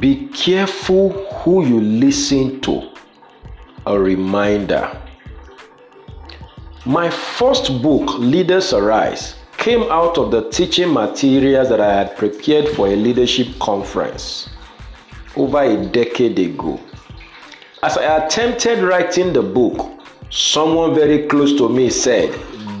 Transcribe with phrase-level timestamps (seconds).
[0.00, 2.90] Be careful who you listen to.
[3.86, 4.98] A reminder.
[6.86, 12.68] My first book, Leaders Arise, came out of the teaching materials that I had prepared
[12.70, 14.48] for a leadership conference
[15.36, 16.80] over a decade ago.
[17.82, 22.30] As I attempted writing the book, someone very close to me said,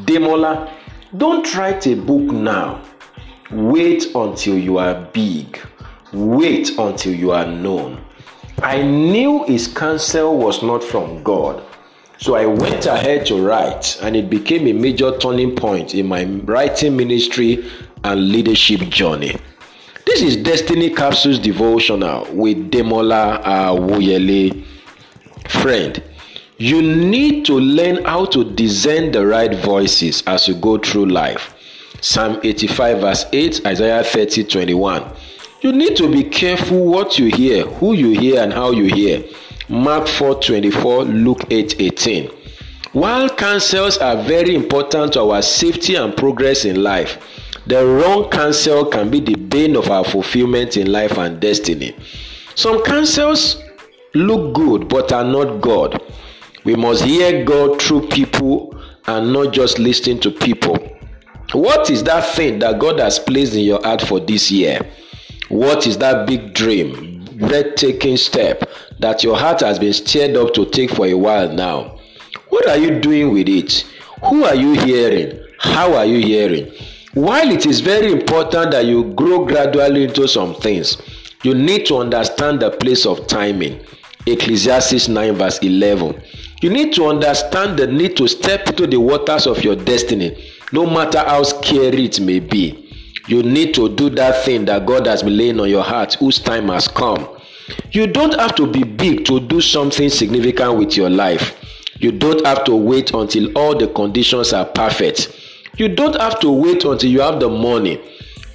[0.06, 0.72] Demola,
[1.18, 2.82] don't write a book now.
[3.50, 5.60] Wait until you are big.
[6.12, 8.04] Wait until you are known.
[8.62, 11.62] I knew his counsel was not from God.
[12.18, 16.24] So I went ahead to write, and it became a major turning point in my
[16.24, 17.70] writing ministry
[18.04, 19.36] and leadership journey.
[20.04, 24.66] This is Destiny Capsules Devotional with Demola Awuyele.
[25.48, 26.02] Friend,
[26.58, 31.54] you need to learn how to discern the right voices as you go through life.
[32.02, 35.12] Psalm 85, verse 8, Isaiah 30, 21.
[35.62, 39.22] You need to be careful what you hear, who you hear, and how you hear.
[39.68, 42.30] Mark 4:24, Luke 8:18.
[42.92, 47.18] While counsels are very important to our safety and progress in life,
[47.66, 51.94] the wrong counsel can be the bane of our fulfillment in life and destiny.
[52.54, 53.58] Some counsels
[54.14, 56.00] look good but are not God.
[56.64, 58.74] We must hear God through people
[59.06, 60.78] and not just listen to people.
[61.52, 64.80] What is that thing that God has placed in your heart for this year?
[65.50, 68.70] What is that big dream, breathtaking step
[69.00, 71.98] that your heart has been stirred up to take for a while now.
[72.50, 73.82] What are you doing with it?
[74.28, 75.42] Who are you hearing?
[75.58, 76.70] How are you hearing?
[77.14, 81.00] While it is very important that you grow gradually into some things,
[81.42, 83.84] you need to understand the place of timing.
[84.26, 86.22] Ecclesiastes 9, verse 11.
[86.60, 90.84] You need to understand the need to step into the waters of your destiny, no
[90.84, 92.89] matter how scary it may be.
[93.28, 96.38] You need to do that thing that God has been laying on your heart, whose
[96.38, 97.28] time has come.
[97.92, 101.56] You don't have to be big to do something significant with your life.
[101.98, 105.36] You don't have to wait until all the conditions are perfect.
[105.76, 108.00] You don't have to wait until you have the money.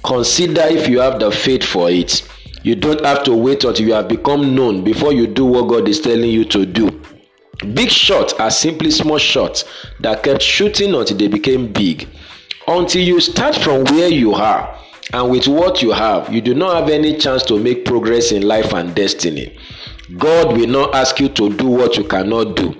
[0.04, 2.28] Consider if you have the faith for it.
[2.62, 5.88] You don't have to wait until you have become known before you do what God
[5.88, 7.00] is telling you to do.
[7.72, 9.64] Big shots are simply small shots
[10.00, 12.08] that kept shooting until they became big.
[12.68, 14.76] Until you start from where you are,
[15.12, 18.42] and with what you have, you do not have any chance to make progress in
[18.42, 19.56] life and destiny.
[20.18, 22.74] God will not ask you to do what you cannot do.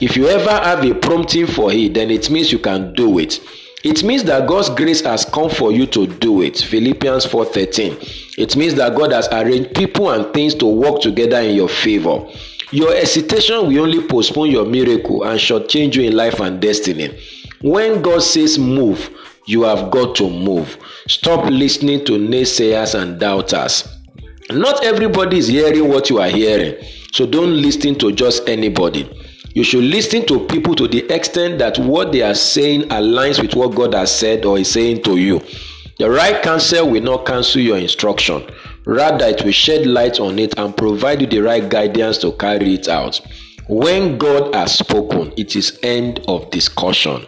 [0.00, 3.40] If you ever have a prompting for it, then it means you can do it.
[3.84, 6.56] It means that God's grace has come for you to do it.
[6.58, 7.96] Philippians 4:13.
[8.38, 12.26] It means that God has arranged people and things to work together in your favor.
[12.72, 17.10] Your hesitation will only postpone your miracle and shortchange you in life and destiny.
[17.62, 19.10] When God says move,
[19.46, 20.76] you have got to move.
[21.08, 23.88] Stop listening to naysayers and doubters.
[24.50, 26.76] Not everybody is hearing what you are hearing,
[27.12, 29.10] so don't listen to just anybody.
[29.54, 33.54] You should listen to people to the extent that what they are saying aligns with
[33.54, 35.40] what God has said or is saying to you.
[35.98, 38.46] The right counsel will not cancel your instruction.
[38.84, 42.74] Rather, it will shed light on it and provide you the right guidance to carry
[42.74, 43.20] it out.
[43.66, 47.26] When God has spoken, it is end of discussion.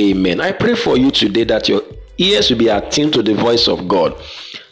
[0.00, 0.40] Amen.
[0.40, 1.82] I pray for you today that your
[2.16, 4.16] ears will be attuned to the voice of God.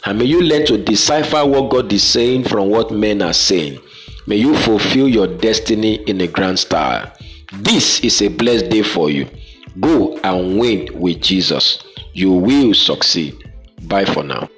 [0.05, 3.79] And may you learn to decipher what God is saying from what men are saying.
[4.25, 7.13] May you fulfill your destiny in a grand style.
[7.53, 9.29] This is a blessed day for you.
[9.79, 11.83] Go and win with Jesus.
[12.13, 13.35] You will succeed.
[13.83, 14.49] Bye for now.